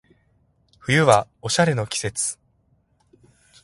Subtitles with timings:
[0.79, 2.39] 冬はおしゃれの季節